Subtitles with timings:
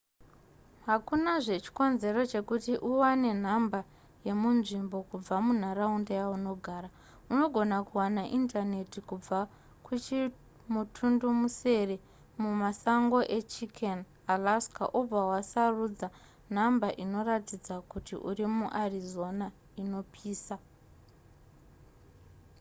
[0.87, 3.79] hakunazve chikonzero chekuti uwane nhamba
[4.27, 6.89] yemunzvimbo kubva munharaunda yaunogara
[7.31, 9.39] unogona kuwana indaneti kubva
[9.85, 11.95] kuchimutundumusere
[12.41, 13.99] mumasango echicken
[14.33, 16.07] alaska obva wasarudza
[16.55, 19.45] nhamba inoratidza kuti uri muarizona
[19.81, 20.55] inopisa